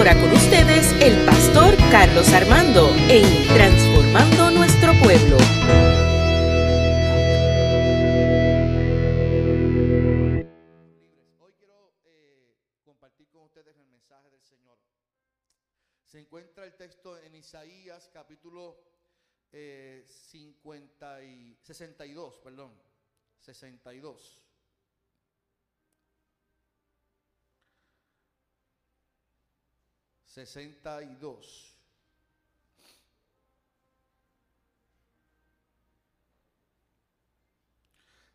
[0.00, 5.36] ahora con ustedes el pastor Carlos Armando en Transformando Nuestro Pueblo.
[11.38, 14.78] Hoy quiero eh, compartir con ustedes el mensaje del Señor.
[16.02, 18.82] Se encuentra el texto en Isaías capítulo
[19.52, 22.72] eh, 50 y 62, perdón,
[23.40, 24.49] 62.
[30.32, 31.76] Sesenta y dos.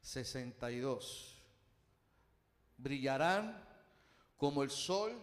[0.02, 1.41] Sesenta y dos
[2.77, 3.66] brillarán
[4.35, 5.18] como el sol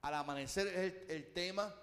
[0.00, 1.74] al amanecer es el, el tema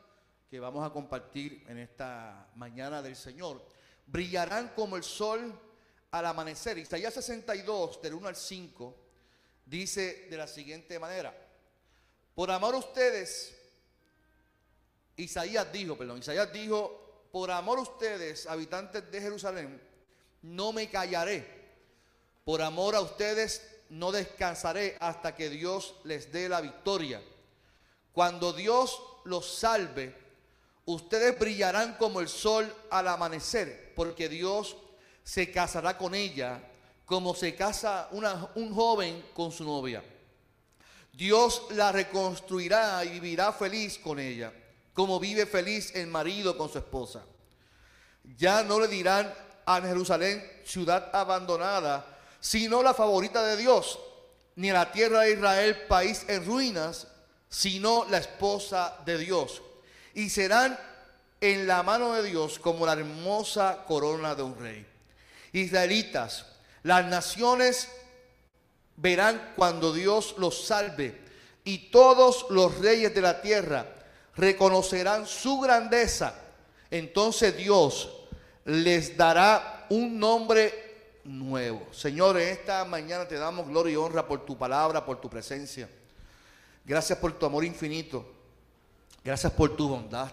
[0.50, 3.64] que vamos a compartir en esta mañana del Señor.
[4.08, 5.54] Brillarán como el sol
[6.10, 6.80] al amanecer.
[6.80, 8.98] Isaías 62, del 1 al 5,
[9.64, 11.38] dice de la siguiente manera.
[12.34, 13.61] Por amor a ustedes,
[15.24, 19.82] Isaías dijo, perdón, Isaías dijo, por amor a ustedes, habitantes de Jerusalén,
[20.42, 21.62] no me callaré.
[22.44, 27.22] Por amor a ustedes, no descansaré hasta que Dios les dé la victoria.
[28.14, 30.16] Cuando Dios los salve,
[30.86, 34.76] ustedes brillarán como el sol al amanecer, porque Dios
[35.24, 36.68] se casará con ella
[37.06, 40.02] como se casa un joven con su novia.
[41.12, 44.54] Dios la reconstruirá y vivirá feliz con ella,
[44.94, 47.24] como vive feliz el marido con su esposa.
[48.38, 49.34] Ya no le dirán
[49.66, 52.06] a Jerusalén ciudad abandonada,
[52.40, 54.00] sino la favorita de Dios,
[54.56, 57.08] ni a la tierra de Israel país en ruinas,
[57.50, 59.62] sino la esposa de Dios.
[60.14, 60.78] Y serán
[61.40, 64.86] en la mano de Dios como la hermosa corona de un rey.
[65.54, 66.46] Israelitas,
[66.84, 67.90] las naciones
[68.98, 71.20] verán cuando Dios los salve
[71.64, 74.01] y todos los reyes de la tierra
[74.42, 76.34] reconocerán su grandeza.
[76.90, 78.12] Entonces Dios
[78.66, 81.88] les dará un nombre nuevo.
[81.92, 85.88] Señor, en esta mañana te damos gloria y honra por tu palabra, por tu presencia.
[86.84, 88.26] Gracias por tu amor infinito.
[89.24, 90.32] Gracias por tu bondad.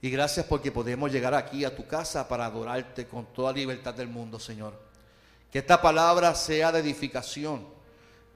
[0.00, 4.08] Y gracias porque podemos llegar aquí a tu casa para adorarte con toda libertad del
[4.08, 4.72] mundo, Señor.
[5.52, 7.66] Que esta palabra sea de edificación,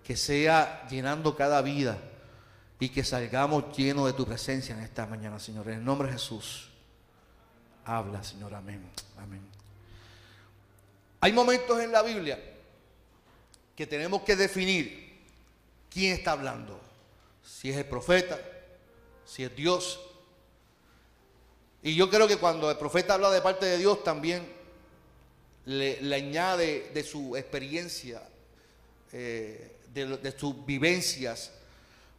[0.03, 1.97] que sea llenando cada vida
[2.85, 5.67] y que salgamos llenos de tu presencia en esta mañana, Señor.
[5.69, 6.69] En el nombre de Jesús.
[7.83, 8.55] Habla, Señor.
[8.55, 8.85] Amén.
[9.17, 9.41] Amén.
[11.19, 12.39] Hay momentos en la Biblia
[13.75, 15.19] que tenemos que definir
[15.91, 16.79] quién está hablando.
[17.43, 18.39] Si es el profeta,
[19.25, 19.99] si es Dios.
[21.83, 24.47] Y yo creo que cuando el profeta habla de parte de Dios también
[25.65, 28.23] le, añade de su experiencia,
[29.11, 31.51] eh, de sus vivencias.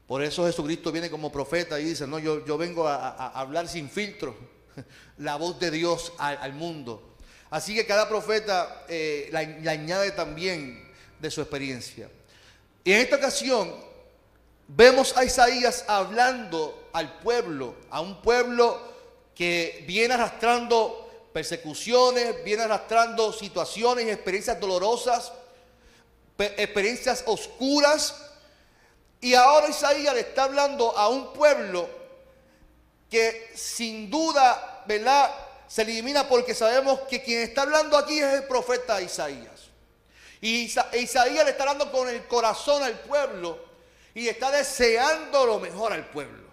[0.08, 3.90] Por eso Jesucristo viene como profeta y dice, no, yo, yo vengo a, hablar sin
[3.90, 4.36] filtro
[5.18, 7.16] la voz de Dios al, mundo.
[7.50, 12.10] Así que cada profeta eh, la, le añade también de su experiencia.
[12.84, 13.74] Y en esta ocasión
[14.68, 18.80] vemos a Isaías hablando al pueblo, a un pueblo
[19.34, 25.34] que viene arrastrando persecuciones, viene arrastrando situaciones experiencias dolorosas,
[26.38, 28.25] pe- experiencias oscuras.
[29.22, 31.90] Y ahora Isaías le está hablando a un pueblo
[33.10, 35.32] que sin duda, ¿verdad?
[35.68, 39.70] Se elimina porque sabemos que quien está hablando aquí es el profeta Isaías.
[40.42, 43.58] Y Isa- Isaías le está hablando con el corazón al pueblo
[44.14, 46.46] y está deseando lo mejor al pueblo.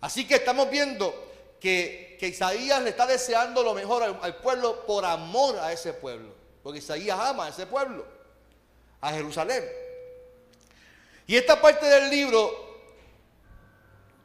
[0.00, 1.28] Así que estamos viendo
[1.60, 5.92] que, que Isaías le está deseando lo mejor al, al pueblo por amor a ese
[5.92, 6.32] pueblo.
[6.62, 8.06] Porque Isaías ama a ese pueblo,
[9.00, 9.64] a Jerusalén.
[11.30, 12.50] Y esta parte del libro,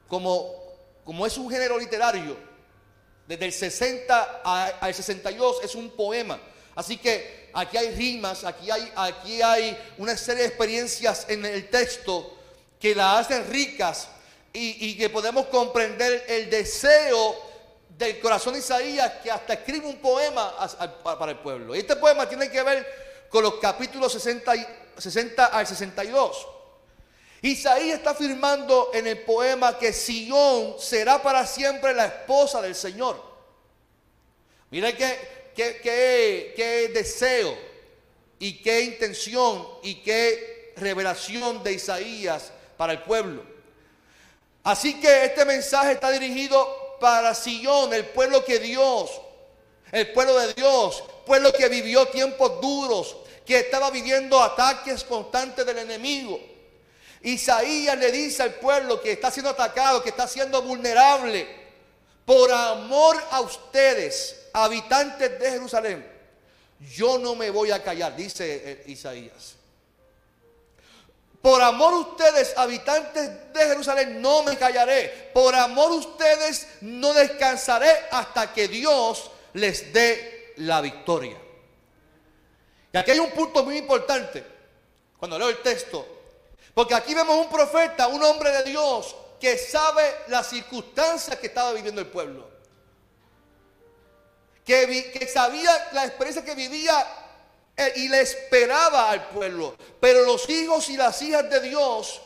[0.08, 0.52] como,
[1.04, 2.36] como es un género literario,
[3.28, 6.40] desde el 60 a- al 62 es un poema.
[6.74, 11.70] Así que aquí hay rimas, aquí hay, aquí hay una serie de experiencias en el
[11.70, 12.40] texto
[12.80, 14.08] que la hacen ricas
[14.52, 17.36] y, que podemos comprender el deseo
[17.90, 20.56] del corazón de Isaías que hasta escribe un poema
[21.04, 21.76] para el pueblo.
[21.76, 26.48] Y este poema tiene que ver con los capítulos 60, y- 60 al 62.
[27.50, 33.22] Isaías está afirmando en el poema que Sión será para siempre la esposa del Señor.
[34.72, 37.58] Mira qué, qué, qué- qué deseo
[38.40, 43.44] y qué intención y qué revelación de Isaías para el pueblo.
[44.64, 49.12] Así que este mensaje está dirigido para Sion, el pueblo que Dios,
[49.92, 55.78] el pueblo de Dios, pueblo que vivió tiempos duros, que estaba viviendo ataques constantes del
[55.78, 56.40] enemigo.
[57.22, 61.48] Isaías le dice al pueblo que está siendo atacado, que está siendo vulnerable,
[62.26, 66.16] por amor a ustedes, habitantes de Jerusalén,
[66.94, 69.56] yo no me voy a callar, dice eh, Isaías.
[71.42, 75.30] Por amor a ustedes, habitantes de Jerusalén, no me callaré.
[75.32, 81.38] Por amor a ustedes, no descansaré hasta que Dios les dé la victoria.
[82.92, 84.44] Y aquí hay un punto muy importante
[85.18, 86.08] cuando leo el texto.
[86.76, 91.72] Porque aquí vemos un profeta, un hombre de Dios, que sabe las circunstancias que estaba
[91.72, 92.50] viviendo el pueblo.
[94.66, 97.08] Que, que sabía la experiencia que vivía
[97.78, 99.78] eh, y le esperaba al pueblo.
[100.02, 102.22] Pero los hijos y las hijas de Dios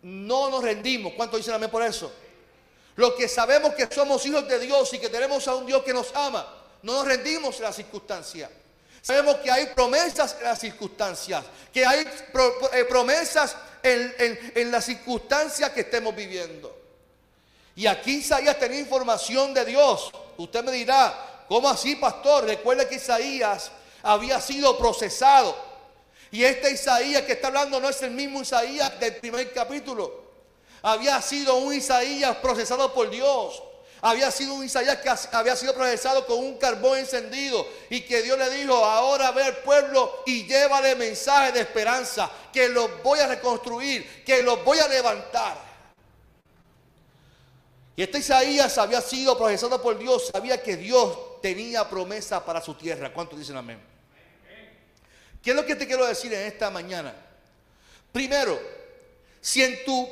[0.00, 1.12] no nos rendimos.
[1.14, 2.10] ¿Cuánto dicen amén por eso?
[2.96, 5.92] Los que sabemos que somos hijos de Dios y que tenemos a un Dios que
[5.92, 8.50] nos ama, no nos rendimos en las circunstancias.
[9.08, 14.14] Sabemos que hay promesas en las circunstancias, que hay eh, promesas en,
[14.54, 16.78] en las circunstancias que estemos viviendo.
[17.74, 20.10] Y aquí Isaías tenía información de Dios.
[20.36, 22.44] Usted me dirá, ¿cómo así, pastor?
[22.44, 23.70] Recuerde que Isaías
[24.02, 25.56] había sido procesado.
[26.30, 30.22] Y este Isaías que está hablando no es el mismo Isaías del primer capítulo.
[30.82, 33.62] Había sido un Isaías procesado por Dios.
[34.00, 38.38] Había sido un Isaías que había sido procesado con un carbón encendido y que Dios
[38.38, 43.26] le dijo, ahora ve al pueblo y llévale mensaje de esperanza, que los voy a
[43.26, 45.58] reconstruir, que los voy a levantar.
[47.96, 52.74] Y este Isaías había sido procesado por Dios, sabía que Dios tenía promesa para su
[52.74, 53.12] tierra.
[53.12, 53.80] ¿Cuántos dicen amén?
[55.42, 57.14] ¿Qué es lo que te quiero decir en esta mañana?
[58.12, 58.77] Primero,
[59.48, 60.10] si en tu,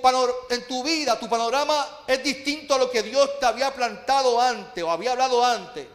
[0.48, 4.82] en tu vida tu panorama es distinto a lo que Dios te había plantado antes
[4.82, 5.86] o había hablado antes,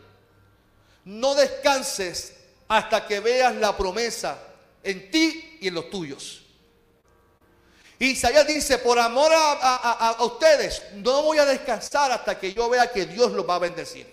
[1.05, 2.35] no descanses
[2.67, 4.37] hasta que veas la promesa
[4.83, 6.43] en ti y en los tuyos.
[7.97, 13.07] Isaías dice, por amor a, ustedes, no voy a descansar hasta que yo vea que
[13.07, 14.05] Dios los va a bendecir.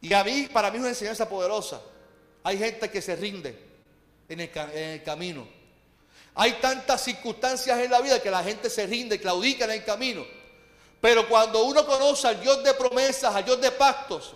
[0.00, 1.80] Y a mí, para mí es una enseñanza poderosa.
[2.42, 3.56] Hay gente que se rinde
[4.28, 5.59] en el, en el camino.
[6.34, 10.24] Hay tantas circunstancias en la vida que la gente se rinde, claudica en el camino.
[11.00, 14.34] Pero cuando uno conoce al Dios de promesas, al Dios de pactos,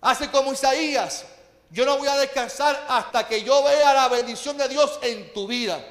[0.00, 1.24] hace como Isaías,
[1.70, 5.46] yo no voy a descansar hasta que yo vea la bendición de Dios en tu
[5.46, 5.84] vida.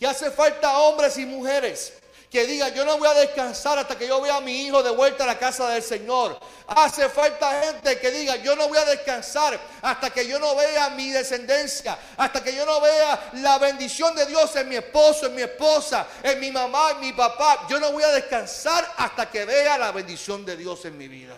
[0.00, 1.94] Y hace falta hombres y mujeres
[2.30, 4.90] que digan, yo no voy a descansar hasta que yo vea a mi hijo de
[4.90, 6.38] vuelta a la casa del Señor.
[6.66, 10.90] Hace falta gente que diga, yo no voy a descansar hasta que yo no vea
[10.90, 15.34] mi descendencia, hasta que yo no vea la bendición de Dios en mi esposo, en
[15.34, 17.66] mi esposa, en mi mamá, en mi papá.
[17.68, 21.34] Yo no voy a descansar hasta que vea la bendición de Dios en mi vida.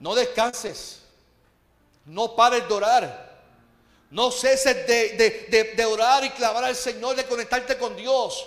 [0.00, 1.00] No descanses,
[2.04, 3.25] no pares de orar.
[4.10, 8.46] No ceses de, orar y clamar al Señor, de conectarte con Dios.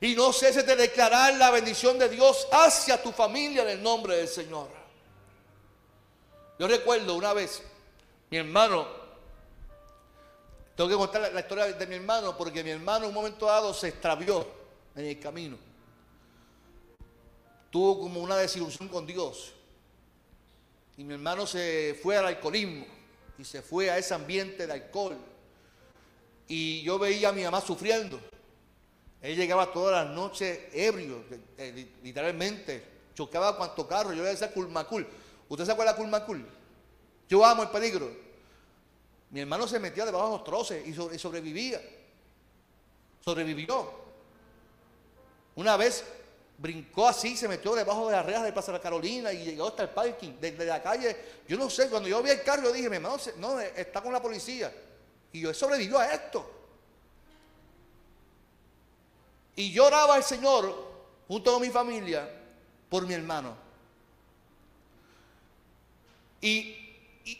[0.00, 4.16] Y no ceses de declarar la bendición de Dios hacia tu familia en el nombre
[4.16, 4.68] del Señor.
[6.58, 7.62] Yo recuerdo una vez,
[8.30, 8.86] mi hermano,
[10.76, 13.46] tengo que contar la, la historia de mi hermano porque mi hermano en un momento
[13.46, 14.46] dado se extravió
[14.94, 15.56] en el camino.
[17.70, 19.52] Tuvo como una desilusión con Dios.
[20.98, 23.01] Y mi hermano se fue al alcoholismo
[23.42, 25.16] y se fue a ese ambiente de alcohol.
[26.46, 28.20] Y yo veía a mi mamá sufriendo.
[29.20, 31.24] Él llegaba todas las noches ebrio,
[32.04, 32.84] literalmente.
[33.16, 34.12] Chocaba cuanto carro.
[34.12, 35.04] Yo le decía Culmacul.
[35.48, 36.46] ¿Usted se acuerda de Culmacul?
[37.28, 38.12] Yo amo el peligro.
[39.30, 41.82] Mi hermano se metía debajo de los troces y sobrevivía.
[43.24, 43.90] Sobrevivió.
[45.56, 46.04] Una vez
[46.62, 49.82] brincó así, se metió debajo de las rejas de Plaza de Carolina y llegó hasta
[49.82, 51.16] el parking, desde la calle.
[51.48, 54.12] Yo no sé, cuando yo vi el carro, yo dije, mi hermano, no, está con
[54.12, 54.72] la policía.
[55.32, 56.48] Y yo sobrevivió a esto.
[59.56, 60.72] Y lloraba al Señor
[61.26, 62.30] junto con mi familia
[62.88, 63.56] por mi hermano.
[66.40, 66.78] Y,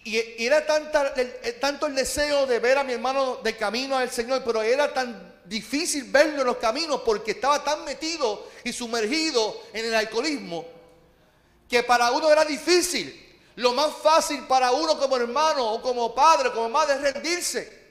[0.05, 1.14] era tanta,
[1.61, 5.32] tanto el deseo de ver a mi hermano de camino al Señor, pero era tan
[5.52, 10.64] difícil verlo en los caminos porque estaba tan metido y sumergido en el alcoholismo
[11.68, 13.18] que para uno era difícil.
[13.56, 17.82] Lo más fácil para uno como hermano o como padre como madre es rendirse.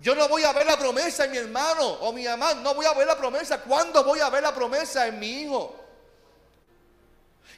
[0.00, 2.86] Yo no voy a ver la promesa en mi hermano o mi mamá, no voy
[2.86, 3.60] a ver la promesa.
[3.60, 5.76] ¿Cuándo voy a ver la promesa en mi hijo?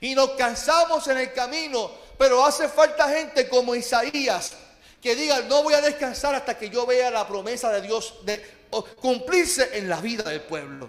[0.03, 4.53] Y nos cansamos en el camino, pero hace falta gente como Isaías
[5.01, 8.43] que diga, no voy a descansar hasta que yo vea la promesa de Dios de,
[8.83, 10.89] cumplirse en la vida del pueblo.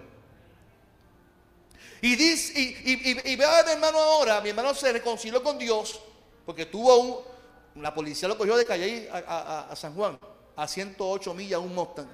[2.00, 6.00] Y, dice, y, vea a mi hermano ahora, mi hermano se reconcilió con Dios,
[6.44, 10.18] porque tuvo un, la policía lo cogió de calle a, San Juan,
[10.54, 12.08] a 108 millas, un Mustang.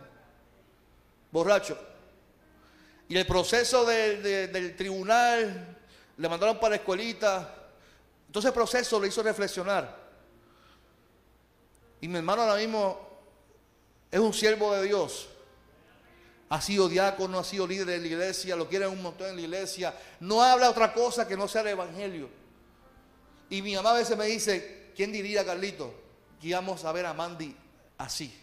[1.31, 1.79] borracho.
[3.09, 5.77] Y el proceso del tribunal,
[6.17, 7.55] le mandaron para la escuelita.
[8.27, 10.01] Entonces el proceso le hizo reflexionar.
[12.01, 12.99] Y mi hermano ahora mismo
[14.11, 15.29] es un siervo de Dios.
[16.53, 19.41] Ha sido diácono, ha sido líder de la iglesia, lo quieren un montón en la
[19.41, 19.95] iglesia.
[20.21, 22.29] No habla otra cosa que no sea el evangelio.
[23.49, 25.95] Y mi mamá a veces me dice, ¿quién diría, Carlito,
[26.39, 27.57] que íbamos a ver a Mandy
[27.97, 28.39] así?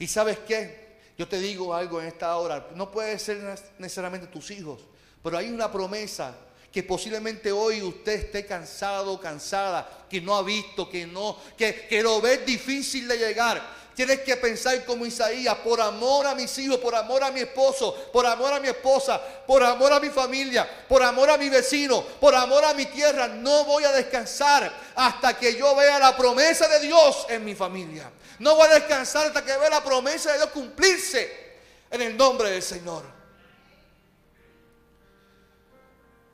[0.00, 0.98] Y sabes qué?
[1.16, 2.66] Yo te digo algo en esta hora.
[2.74, 4.80] No puede ser necesariamente tus hijos,
[5.22, 6.36] pero hay una promesa
[6.72, 12.02] que posiblemente hoy usted esté cansado, cansada, que no ha visto, que no, que, que
[12.02, 13.78] lo ve difícil de llegar.
[14.00, 17.94] Tienes que pensar como Isaías, por amor a mis hijos, por amor a mi esposo,
[18.10, 22.02] por amor a mi esposa, por amor a mi familia, por amor a mi vecino,
[22.18, 26.66] por amor a mi tierra, no voy a descansar hasta que yo vea la promesa
[26.66, 28.10] de Dios en mi familia.
[28.38, 31.58] No voy a descansar hasta que vea la promesa de Dios cumplirse
[31.90, 33.04] en el nombre del Señor.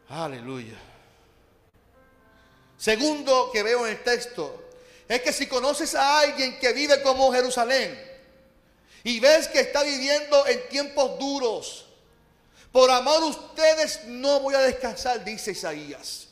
[0.09, 0.79] Aleluya.
[2.77, 4.66] Segundo que veo en el texto,
[5.09, 7.99] es que si conoces a alguien que vive como Jerusalén
[9.05, 11.87] y ves que está viviendo en tiempos duros,
[12.73, 16.29] por amor a ustedes no voy a descansar, dice Isaías.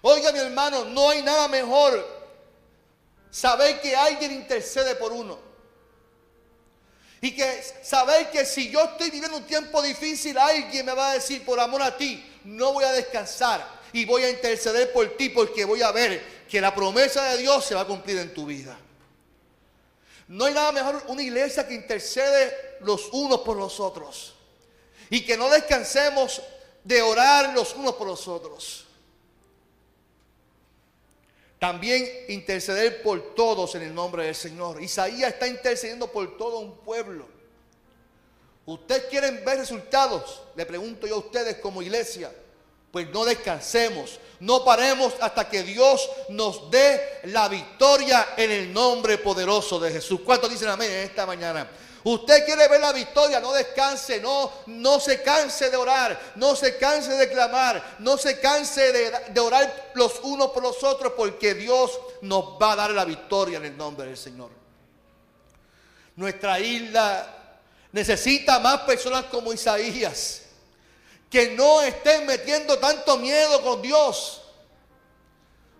[0.00, 2.18] Oiga mi hermano, no hay nada mejor
[3.30, 5.38] saber que alguien intercede por uno.
[7.20, 11.14] Y que saber que si yo estoy viviendo un tiempo difícil, alguien me va a
[11.14, 15.30] decir, por amor a ti, no voy a descansar y voy a interceder por ti
[15.30, 18.46] porque voy a ver que la promesa de Dios se va a cumplir en tu
[18.46, 18.78] vida.
[20.28, 24.34] No hay nada mejor una iglesia que intercede los unos por los otros.
[25.10, 26.42] Y que no descansemos
[26.84, 28.84] de orar los unos por los otros.
[31.58, 34.82] También interceder por todos en el nombre del Señor.
[34.82, 37.26] Isaías está intercediendo por todo un pueblo.
[38.66, 40.42] ¿Ustedes quieren ver resultados?
[40.54, 42.30] Le pregunto yo a ustedes como iglesia.
[42.90, 49.18] Pues no descansemos, no paremos hasta que Dios nos dé la victoria en el nombre
[49.18, 50.20] poderoso de Jesús.
[50.24, 51.68] ¿Cuántos dicen amén en esta mañana?
[52.04, 56.78] Usted quiere ver la victoria, no descanse, no, no se canse de orar, no se
[56.78, 61.54] canse de clamar, no se canse de, de orar los unos por los otros, porque
[61.54, 64.50] Dios nos va a dar la victoria en el nombre del Señor.
[66.16, 67.58] Nuestra isla
[67.92, 70.47] necesita más personas como Isaías
[71.30, 74.42] que no estén metiendo tanto miedo con Dios.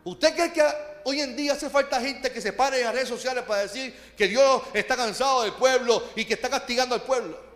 [0.04, 0.62] ¿Usted cree que
[1.04, 3.94] hoy en día hace falta gente que se pare en las redes sociales para decir
[4.16, 7.48] que Dios está cansado del pueblo y que está castigando al pueblo?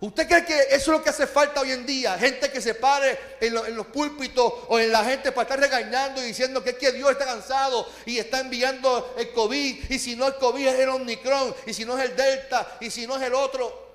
[0.00, 2.18] ¿Usted cree que eso es lo que hace falta hoy en día?
[2.18, 6.26] Gente que se pare en, los púlpitos o en la gente para estar regañando y
[6.26, 9.90] diciendo que es que Dios está cansado y está enviando el COVID.
[9.90, 12.90] Y si no el COVID es el Omicron, y si no es el Delta, y
[12.90, 13.89] si no es el otro.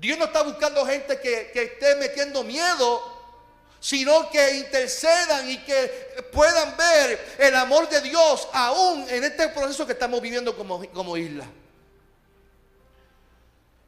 [0.00, 3.02] Dios no está buscando gente que, esté metiendo miedo,
[3.78, 9.86] sino que intercedan y que puedan ver el amor de Dios aún en este proceso
[9.86, 11.44] que estamos viviendo como, como isla.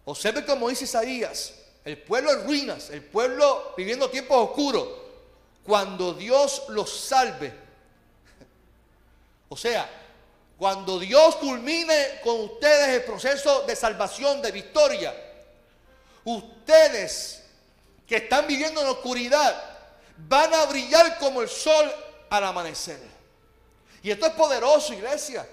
[0.05, 4.87] Observe como dice Isaías, el pueblo en ruinas, el pueblo viviendo tiempos oscuros,
[5.65, 7.55] cuando Dios los salve.
[9.49, 9.89] O sea,
[10.59, 15.32] cuando Dios culmine con ustedes el proceso de salvación, de victoria,
[16.25, 17.43] ustedes
[18.07, 19.63] que están viviendo en oscuridad
[20.17, 21.91] van a brillar como el sol
[22.31, 23.01] al amanecer.
[24.03, 25.47] Y esto es poderoso, iglesia.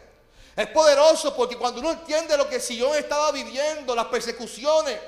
[0.55, 4.99] Es poderoso porque cuando uno entiende lo que Sion estaba viviendo, las persecuciones,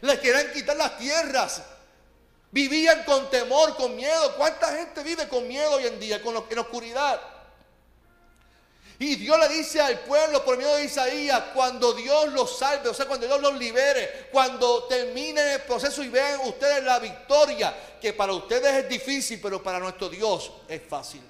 [0.00, 1.62] les querían quitar las tierras,
[2.50, 4.34] vivían con temor, con miedo.
[4.36, 7.20] ¿Cuánta gente vive con miedo hoy en día, con lo, en oscuridad?
[8.98, 12.94] Y Dios le dice al pueblo por medio de Isaías, cuando Dios los salve, o
[12.94, 18.14] sea, cuando Dios los libere, cuando termine el proceso y vean ustedes la victoria, que
[18.14, 21.20] para ustedes es difícil, pero para nuestro Dios es fácil.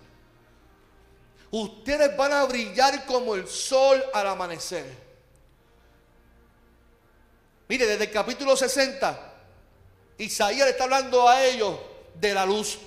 [1.51, 4.85] Ustedes van a brillar como el sol al amanecer.
[7.69, 9.35] Mire, desde el capítulo 60,
[10.19, 11.77] Isaías le está hablando a ellos
[12.15, 12.79] de la luz.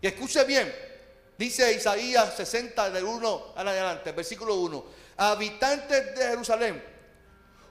[0.00, 0.85] Y escuche bien,
[1.38, 4.84] Dice Isaías 60 del 1 al adelante, versículo 1.
[5.18, 6.82] Habitantes de Jerusalén,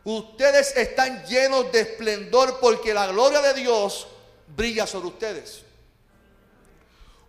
[0.04, 4.08] ustedes están llenos de esplendor porque la gloria de Dios
[4.56, 5.64] brilla sobre ustedes.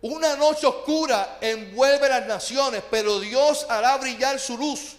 [0.03, 4.97] Una noche oscura envuelve las naciones, pero Dios hará brillar su luz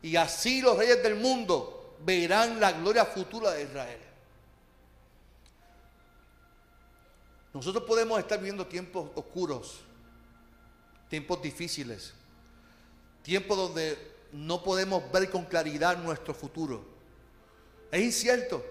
[0.00, 3.98] y así los reyes del mundo verán la gloria futura de Israel.
[7.52, 9.80] Nosotros podemos estar viviendo tiempos oscuros
[11.08, 12.12] tiempos difíciles,
[13.22, 13.96] tiempos donde
[14.32, 16.84] no podemos ver con claridad nuestro futuro.
[17.90, 18.64] Es incierto.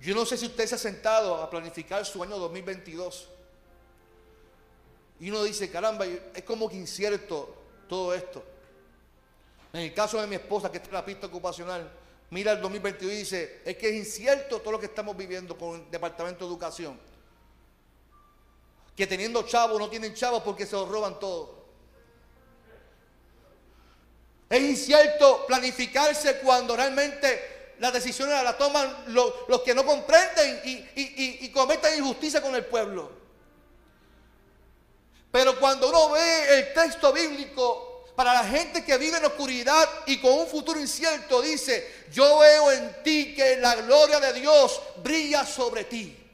[0.00, 3.28] Yo no sé si usted se ha sentado a planificar su año 2022.
[5.20, 7.54] Y uno dice, caramba, es como que incierto
[7.88, 8.44] todo esto.
[9.72, 11.90] En el caso de mi esposa, que es la pista ocupacional,
[12.30, 15.80] mira el 2022 y dice, es que es incierto todo lo que estamos viviendo con
[15.80, 16.98] el Departamento de Educación.
[18.98, 21.56] Que teniendo chavos no tienen chavos porque se los roban todo.
[24.50, 31.48] Es incierto planificarse cuando realmente las decisiones las toman los, que no comprenden y, y
[31.52, 33.12] cometen injusticia con el pueblo.
[35.30, 40.20] Pero cuando uno ve el texto bíblico, para la gente que vive en oscuridad y
[40.20, 45.46] con un futuro incierto, dice, yo veo en ti que la gloria de Dios brilla
[45.46, 46.27] sobre ti.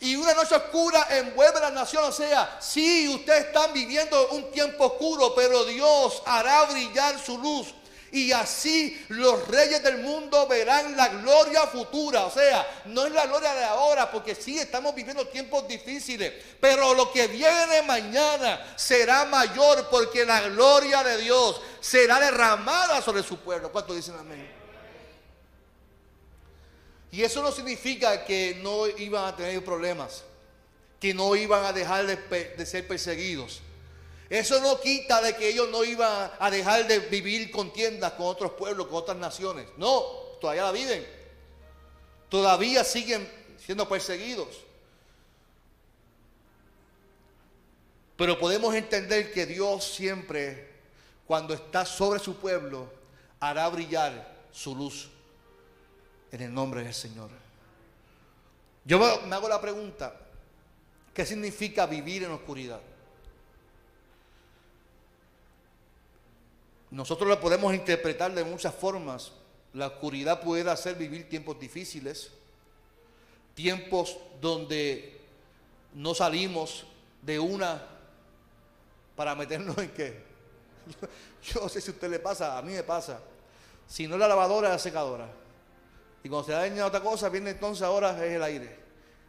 [0.00, 2.04] Y una noche oscura envuelve la nación.
[2.04, 7.74] O sea, sí, ustedes están viviendo un tiempo oscuro, pero Dios hará brillar su luz
[8.14, 12.26] y así los reyes del mundo verán la gloria futura.
[12.26, 16.94] O sea, no es la gloria de ahora, porque sí estamos viviendo tiempos difíciles, pero
[16.94, 23.36] lo que viene mañana será mayor porque la gloria de Dios será derramada sobre su
[23.38, 23.72] pueblo.
[23.72, 24.53] ¿Cuántos dicen amén?
[27.14, 30.24] Y eso no significa que no iban a tener problemas,
[30.98, 33.60] que no iban a dejar de, ser perseguidos.
[34.28, 38.54] Eso no quita de que ellos no iban a dejar de vivir contiendas con otros
[38.54, 39.68] pueblos, con otras naciones.
[39.76, 40.00] No,
[40.40, 41.06] todavía la viven.
[42.28, 43.30] Todavía siguen
[43.64, 44.48] siendo perseguidos.
[48.16, 50.68] Pero podemos entender que Dios siempre,
[51.28, 52.90] cuando está sobre su pueblo,
[53.38, 55.13] hará brillar su luz
[56.34, 57.30] en el nombre del Señor.
[58.84, 60.14] Yo me hago la pregunta,
[61.14, 62.80] ¿qué significa vivir en oscuridad?
[66.90, 69.32] Nosotros la podemos interpretar de muchas formas.
[69.72, 72.30] La oscuridad puede hacer vivir tiempos difíciles,
[73.54, 75.20] tiempos donde
[75.94, 76.84] no salimos
[77.22, 77.82] de una
[79.16, 80.22] para meternos en qué.
[81.42, 83.20] Yo, no sé si a usted le pasa, a mí me pasa.
[83.86, 85.43] Si no la lavadora, la secadora.
[86.24, 88.76] Y cuando se daña otra cosa, viene entonces ahora es el aire.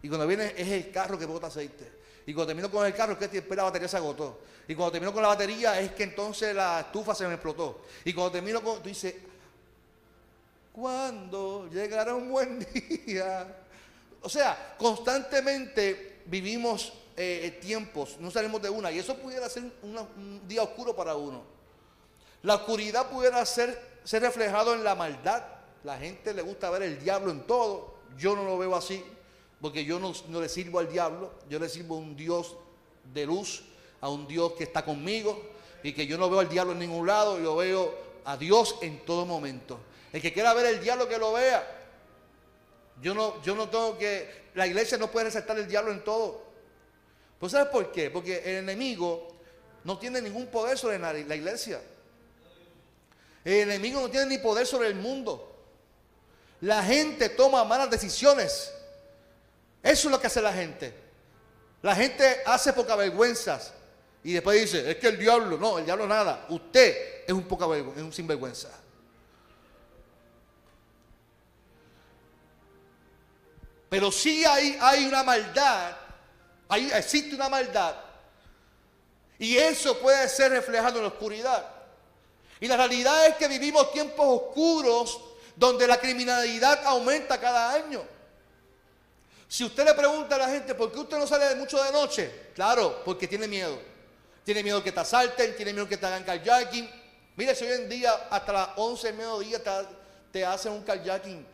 [0.01, 1.91] Y cuando viene es el carro que bota aceite.
[2.25, 4.39] Y cuando termino con el carro es que después la batería se agotó.
[4.65, 7.81] Y cuando termino con la batería es que entonces la estufa se me explotó.
[8.05, 9.13] Y cuando termino con, tú dices,
[10.71, 12.59] ¿cuándo llegará un buen
[13.05, 13.45] día?
[14.21, 18.89] O sea, constantemente vivimos eh, tiempos, no salimos de una.
[18.89, 21.43] Y eso pudiera ser un día oscuro para uno.
[22.43, 25.54] La oscuridad pudiera ser reflejado en la maldad.
[25.85, 27.93] La gente le gusta ver el diablo en todo.
[28.17, 29.05] Yo no lo veo así
[29.61, 32.55] porque yo no, le sirvo al diablo, yo le sirvo a un Dios
[33.13, 33.63] de luz,
[34.01, 35.39] a un Dios que está conmigo
[35.83, 37.93] y que yo no veo al diablo en ningún lado, yo veo
[38.25, 39.79] a Dios en todo momento.
[40.11, 41.63] El que quiera ver el diablo que lo vea.
[42.99, 46.41] Yo no, yo no tengo que, la iglesia no puede resaltar el diablo en todo.
[47.39, 48.09] ¿Pues sabes por qué?
[48.09, 49.27] Porque el enemigo
[49.83, 51.79] no tiene ningún poder sobre la iglesia.
[53.43, 55.54] El enemigo no tiene ni poder sobre el mundo.
[56.65, 58.71] La gente toma malas decisiones
[59.85, 60.91] eso es lo que hace la gente.
[61.83, 63.71] La gente hace poca vergüenzas
[64.23, 66.47] y después dice, es que el diablo, no, el diablo nada.
[66.49, 68.69] Usted es un poca vergüenza, es un sinvergüenza.
[73.89, 75.95] Pero sí hay, hay una maldad,
[76.67, 77.95] hay, existe una maldad.
[79.37, 81.63] Y eso puede ser reflejado en la oscuridad.
[82.59, 85.21] Y la realidad es que vivimos tiempos oscuros
[85.55, 88.03] donde la criminalidad aumenta cada año.
[89.47, 92.49] Si usted le pregunta a la gente, ¿por qué usted no sale mucho de noche?
[92.53, 93.79] Claro, porque tiene miedo.
[94.43, 96.89] Tiene miedo que te asalten, tiene miedo que te hagan kayaking.
[97.35, 99.59] Mire, si hoy en día hasta las 11 del mediodía
[100.31, 101.45] te, hacen un kayaking.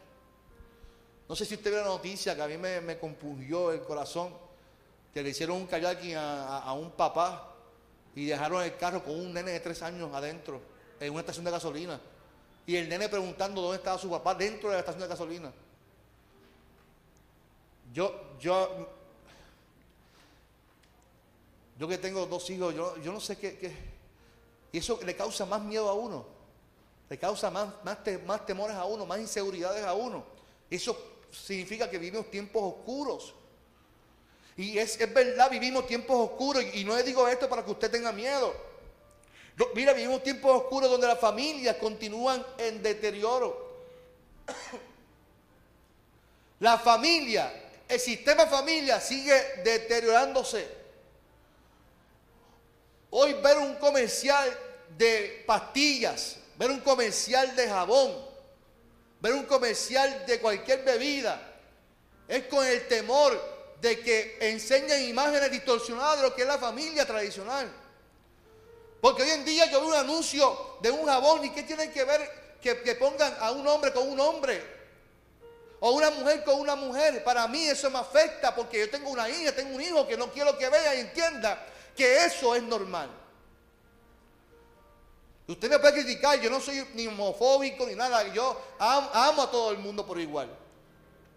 [1.27, 4.33] No sé si usted vio la noticia que a mí me, compungió el corazón,
[5.13, 7.53] que le hicieron un kayaking a, un papá
[8.15, 10.61] y dejaron el carro con un nene de tres años adentro,
[10.99, 12.01] en una estación de gasolina.
[12.65, 15.51] Y el nene preguntando dónde estaba su papá dentro de la estación de gasolina.
[17.93, 18.87] Yo, yo,
[21.77, 23.75] yo que tengo dos hijos, yo, yo no sé qué,
[24.71, 26.25] Y eso le causa más miedo a uno.
[27.09, 30.23] Le causa más, más, más temores a uno, más inseguridades a uno.
[30.69, 30.97] Eso
[31.31, 33.33] significa que vivimos tiempos oscuros.
[34.55, 36.63] Y es, es verdad, vivimos tiempos oscuros.
[36.73, 38.53] Y, no le digo esto para que usted tenga miedo.
[39.75, 43.71] Mira, vivimos tiempos oscuros donde las familias continúan en deterioro.
[46.59, 47.51] La familia
[47.91, 49.33] el sistema familia sigue
[49.65, 50.65] deteriorándose.
[53.09, 54.49] Hoy ver un comercial
[54.97, 58.15] de pastillas, ver un comercial de jabón,
[59.19, 61.53] ver un comercial de cualquier bebida,
[62.29, 67.05] es con el temor de que enseñan imágenes distorsionadas de lo que es la familia
[67.05, 67.69] tradicional.
[69.01, 72.03] Porque hoy en día yo veo un anuncio de un jabón y ¿qué tienen que
[72.03, 74.79] ver que, pongan a un hombre con un hombre?
[75.79, 77.23] O una mujer con una mujer.
[77.23, 80.31] Para mí eso me afecta porque yo tengo una hija, tengo un hijo que no
[80.31, 81.65] quiero que vea y entienda
[81.97, 83.09] que eso es normal.
[85.47, 89.71] Usted me puede criticar, yo no soy ni homofóbico ni nada, yo amo, a todo
[89.71, 90.47] el mundo por igual.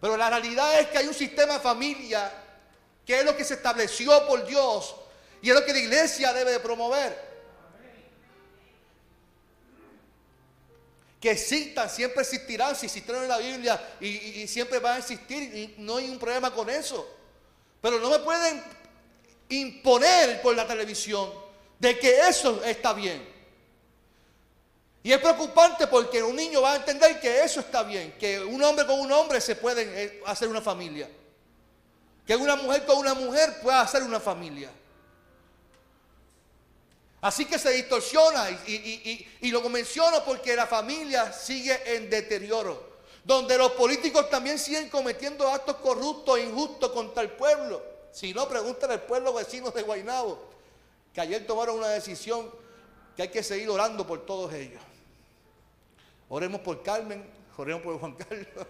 [0.01, 2.31] Pero la realidad es que hay un sistema de familia
[3.07, 4.95] que es lo que se estableció por Dios
[5.41, 7.24] y es lo que la iglesia debe de promover.
[11.25, 15.75] Que existan, siempre existirán, si existieron en la Biblia y, siempre van a existir y
[15.79, 17.09] no hay un problema con eso.
[17.81, 18.63] Pero no me pueden
[19.49, 21.33] imponer por la televisión
[21.79, 23.27] de que eso está bien.
[25.03, 28.63] Y es preocupante porque un niño va a entender que eso está bien, que un
[28.63, 31.09] hombre con un hombre se puede eh, hacer una familia.
[32.27, 34.69] Que una mujer con una mujer pueda hacer una familia.
[37.25, 42.93] Así que se distorsiona y, lo menciono porque la familia sigue en deterioro.
[43.25, 47.83] Donde los políticos también siguen cometiendo actos corruptos e injustos contra el pueblo.
[48.13, 50.39] Si no, pregúntale al pueblo vecino de Guaynabo,
[51.15, 52.51] que ayer tomaron una decisión
[53.17, 54.83] que hay que seguir orando por todos ellos.
[56.29, 58.49] Oremos por Carmen, oremos por Juan Carlos,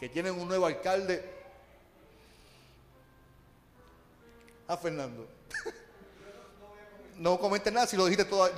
[0.00, 1.22] que tienen un nuevo alcalde.
[4.66, 5.28] Ah, Fernando.
[7.18, 8.48] No comentes nada si lo dijiste todo,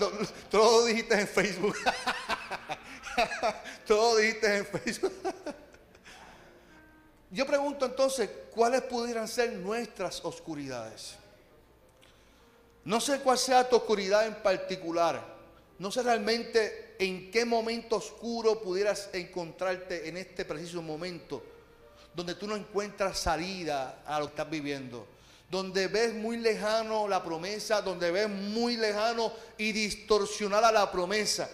[0.51, 1.77] todo lo dijiste en Facebook.
[3.87, 5.13] todo lo dijiste en Facebook.
[7.31, 11.15] Yo pregunto entonces, ¿cuáles pudieran ser nuestras oscuridades?
[12.85, 15.25] No sé cuál sea tu oscuridad en particular.
[15.79, 21.43] No sé realmente en qué momento oscuro pudieras encontrarte en este preciso momento,
[22.15, 25.07] donde tú no encuentras salida a lo que estás viviendo,
[25.51, 31.51] donde ves muy lejano la promesa, donde ves muy lejano y distorsionada la promesa.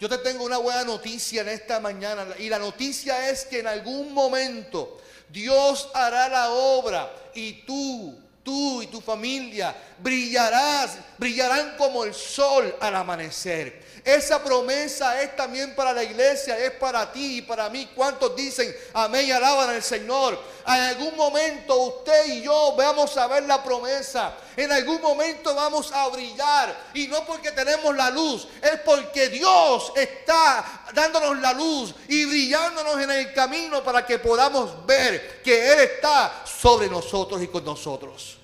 [0.00, 3.68] Yo te tengo una buena noticia en esta mañana y la noticia es que en
[3.68, 4.98] algún momento
[5.28, 8.18] Dios hará la obra y tú
[8.48, 13.86] tú y tu familia brillarás, brillarán como el sol al amanecer.
[14.02, 17.90] Esa promesa es también para la iglesia, es para ti y para mí.
[17.94, 20.40] ¿Cuántos dicen amén y alaban al Señor?
[20.66, 24.34] En algún momento usted y yo vamos a ver la promesa.
[24.56, 26.74] En algún momento vamos a brillar.
[26.94, 32.98] Y no porque tenemos la luz, es porque Dios está dándonos la luz y brillándonos
[33.02, 38.37] en el camino para que podamos ver que Él está sobre nosotros y con nosotros.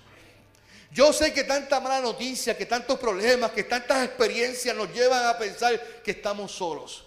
[0.94, 5.37] Yo sé que tanta mala noticia, que tantos problemas, que tantas experiencias nos llevan a
[5.37, 7.02] pensar que estamos solos.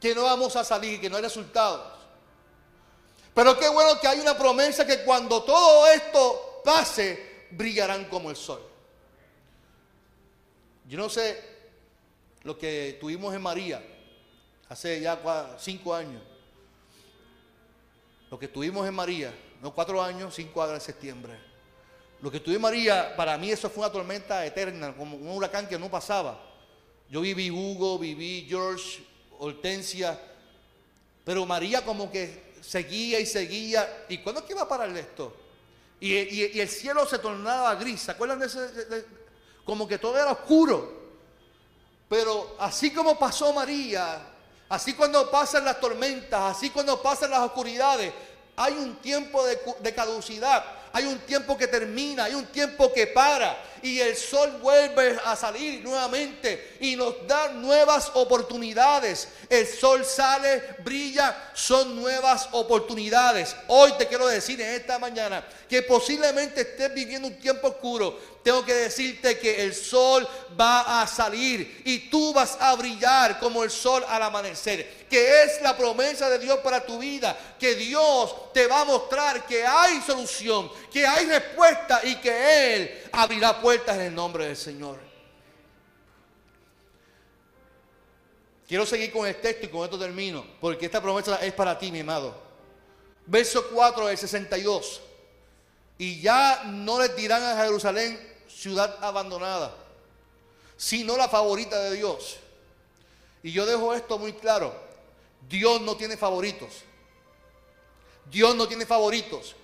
[0.00, 1.92] Que no vamos a salir, que no hay resultados.
[3.32, 8.36] Pero qué bueno que hay una promesa que cuando todo esto pase, brillarán como el
[8.36, 8.68] sol.
[10.88, 11.40] Yo no sé
[12.42, 13.80] lo que tuvimos en María
[14.68, 16.20] hace ya cinco años.
[18.28, 21.55] Lo que tuvimos en María, no cuatro años, cinco años en septiembre.
[22.22, 25.78] Lo que tuve María, para mí eso fue una tormenta eterna, como un huracán que
[25.78, 26.40] no pasaba.
[27.10, 29.04] Yo viví Hugo, viví George,
[29.38, 30.18] Hortensia,
[31.24, 34.06] pero María como que seguía y seguía.
[34.08, 35.36] ¿Y cuándo es que iba a parar esto?
[36.00, 38.00] Y, el cielo se tornaba gris.
[38.02, 39.04] ¿Se acuerdan de ese?
[39.64, 41.04] como que todo era oscuro.
[42.08, 44.20] Pero así como pasó María,
[44.68, 48.12] así cuando pasan las tormentas, así cuando pasan las oscuridades,
[48.56, 53.54] hay un tiempo de caducidad hay un tiempo que termina, hay un tiempo que para
[53.82, 59.28] y el sol vuelve a salir nuevamente y nos da nuevas oportunidades.
[59.48, 63.54] El sol sale, brilla, son nuevas oportunidades.
[63.68, 68.36] Hoy te quiero decir en esta mañana que posiblemente estés viviendo un tiempo oscuro.
[68.42, 70.26] Tengo que decirte que el sol
[70.58, 75.06] va a salir y tú vas a brillar como el sol al amanecer.
[75.10, 77.36] Que es la promesa de Dios para tu vida.
[77.58, 83.05] Que Dios te va a mostrar que hay solución, que hay respuesta y que Él
[83.16, 84.98] abrirá puertas en el nombre del Señor.
[88.68, 91.90] Quiero seguir con el texto y con esto termino, porque esta promesa es para ti,
[91.90, 92.34] mi amado.
[93.24, 95.00] Verso 4 del 62.
[95.98, 99.74] Y ya no les dirán a Jerusalén ciudad abandonada,
[100.76, 102.38] sino la favorita de Dios.
[103.42, 104.74] Y yo dejo esto muy claro.
[105.48, 106.82] Dios no tiene favoritos.
[108.30, 109.54] Dios no tiene favoritos.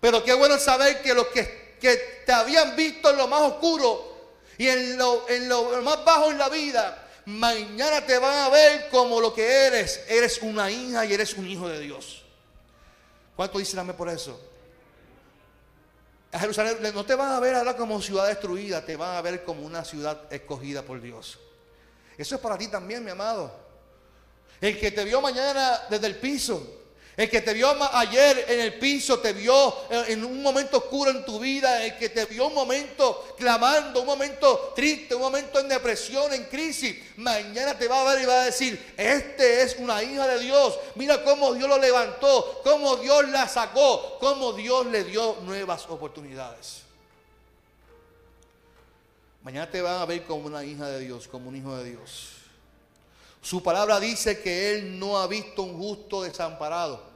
[0.00, 4.08] Pero qué bueno saber que los que que te habían visto en lo más oscuro
[4.56, 8.88] y en lo, en lo más bajo en la vida, mañana te van a ver
[8.90, 10.04] como lo que eres.
[10.08, 12.24] Eres una hija y eres un hijo de Dios.
[13.36, 14.40] ¿Cuánto dicen amén por eso?
[16.32, 19.44] A Jerusalén no te van a ver ahora como ciudad destruida, te van a ver
[19.44, 21.38] como una ciudad escogida por Dios.
[22.18, 23.68] Eso es para ti también, mi amado.
[24.60, 26.77] El que te vio mañana desde el piso,
[27.18, 31.24] el que te vio ayer en el piso, te vio en un momento oscuro en
[31.24, 35.68] tu vida, el que te vio un momento clamando, un momento triste, un momento en
[35.68, 40.00] depresión, en crisis, mañana te va a ver y va a decir, este es una
[40.00, 45.02] hija de Dios, mira cómo Dios lo levantó, cómo Dios la sacó, cómo Dios le
[45.02, 46.82] dio nuevas oportunidades.
[49.42, 52.38] Mañana te van a ver como una hija de Dios, como un hijo de Dios.
[53.40, 57.07] Su palabra dice que Él no ha visto un justo desamparado,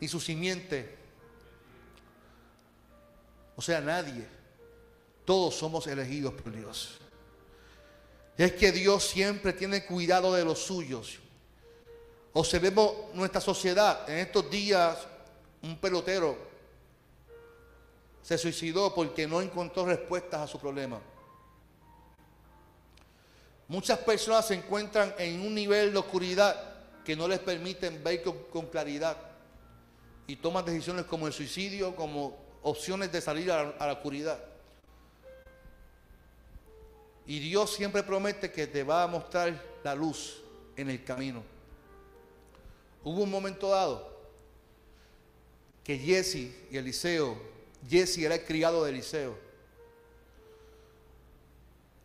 [0.00, 0.96] ni su simiente.
[3.56, 4.26] O sea, nadie.
[5.24, 6.98] Todos somos elegidos por Dios.
[8.36, 11.18] Es que Dios siempre tiene cuidado de los suyos.
[12.32, 14.08] Observemos nuestra sociedad.
[14.08, 15.06] En estos días,
[15.62, 16.36] un pelotero
[18.22, 21.00] se suicidó porque no encontró respuestas a su problema.
[23.68, 26.56] Muchas personas se encuentran en un nivel de oscuridad
[27.04, 29.16] que no les permiten ver con, claridad
[30.28, 34.38] y toman decisiones como el suicidio, como opciones de salir a la, oscuridad.
[37.26, 40.42] Y Dios siempre promete que te va a mostrar la luz
[40.76, 41.42] en el camino.
[43.02, 44.18] Hubo un momento dado
[45.82, 47.40] que Jesse y Eliseo,
[47.88, 49.34] Jesse era el criado de Eliseo,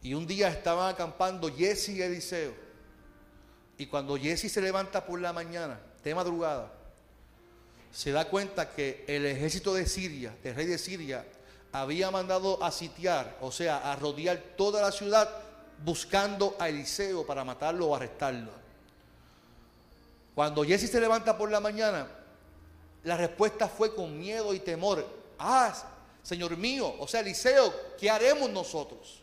[0.02, 2.54] y un día estaban acampando Jesse y Eliseo.
[3.78, 6.83] Y cuando Jesse se levanta por la mañana, de madrugada,
[7.94, 11.24] se da cuenta que el ejército de Siria, el rey de Siria,
[11.72, 15.30] había mandado a sitiar, o sea, a rodear toda la ciudad
[15.84, 18.52] buscando a Eliseo para matarlo o arrestarlo.
[20.34, 22.08] Cuando Jesse se levanta por la mañana,
[23.04, 25.06] la respuesta fue con miedo y temor.
[25.38, 25.72] Ah,
[26.24, 29.22] Señor mío, o sea, Eliseo, ¿qué haremos nosotros?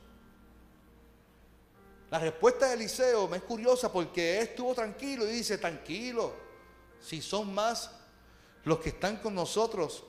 [2.08, 6.34] La respuesta de Eliseo me es curiosa porque estuvo tranquilo y dice, tranquilo,
[7.00, 7.90] si son más
[8.64, 10.04] los que están con nosotros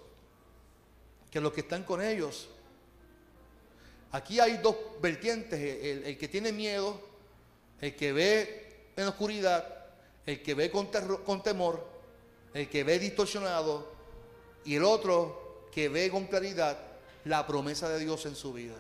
[1.31, 2.49] que los que están con ellos.
[4.11, 6.99] Aquí hay dos vertientes, el, que tiene miedo,
[7.79, 9.85] el que ve en oscuridad,
[10.25, 10.89] el que ve con,
[11.25, 11.87] con temor,
[12.53, 13.89] el que ve distorsionado
[14.65, 16.77] y el otro que ve con claridad
[17.23, 18.75] la promesa de Dios en su vida.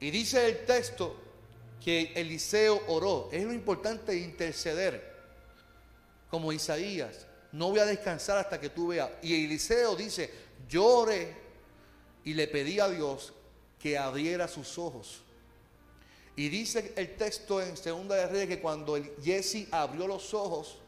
[0.00, 1.14] Y dice el texto
[1.82, 3.28] que Eliseo oró.
[3.30, 5.11] Es lo importante interceder.
[6.32, 9.08] Como Isaías, no voy a descansar hasta que tú veas.
[9.22, 10.28] Y Eliseo dice,
[10.68, 11.36] yo oré
[12.24, 13.32] y le pedí a Dios
[13.78, 15.22] que abriera sus ojos.
[16.34, 20.78] Y dice el texto en Segunda de Reyes que cuando Jesse abrió los ojos,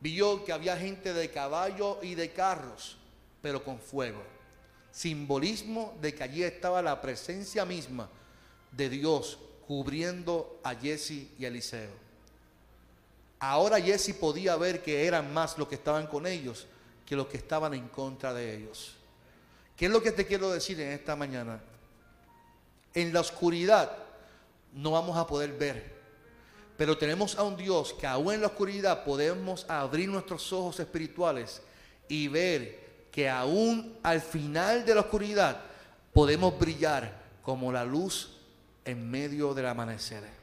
[0.00, 2.98] vio que había gente de caballo y de carros,
[3.40, 4.22] pero con fuego
[4.92, 8.08] simbolismo de que allí estaba la presencia misma
[8.72, 12.09] de Dios cubriendo a Jesse y a Eliseo.
[13.40, 16.66] Ahora Jesse podía ver que eran más los que estaban con ellos
[17.10, 18.92] que los que estaban en contra de ellos.
[19.76, 21.60] ¿Qué es lo que te quiero decir en esta mañana?
[22.94, 23.90] En la oscuridad
[24.72, 25.92] no vamos a poder ver,
[26.76, 31.60] pero tenemos a un Dios que aún en la oscuridad podemos abrir nuestros ojos espirituales
[32.06, 35.60] y ver que aún al final de la oscuridad
[36.12, 38.36] podemos brillar como la luz
[38.84, 40.39] en medio del amanecer.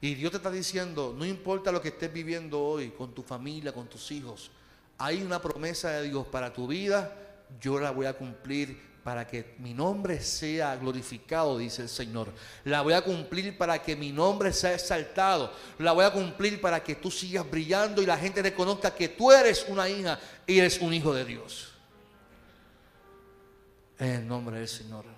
[0.00, 3.72] Y Dios te está diciendo, no importa lo que estés viviendo hoy con tu familia,
[3.72, 4.50] con tus hijos,
[4.96, 7.16] hay una promesa de Dios para tu vida,
[7.60, 12.30] yo la voy a cumplir para que mi nombre sea glorificado, dice el Señor.
[12.64, 15.50] La voy a cumplir para que mi nombre sea exaltado.
[15.78, 19.32] La voy a cumplir para que tú sigas brillando y la gente reconozca que tú
[19.32, 21.72] eres una hija y eres un hijo de Dios.
[23.98, 25.17] En el nombre del Señor.